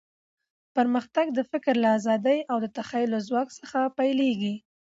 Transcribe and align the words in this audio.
پرمختګ 0.75 1.25
د 1.33 1.39
فکر 1.51 1.73
له 1.83 1.89
ازادۍ 1.97 2.39
او 2.51 2.57
د 2.63 2.65
تخیل 2.77 3.09
له 3.15 3.19
ځواک 3.27 3.49
څخه 3.59 3.79
پیلېږي. 3.97 4.55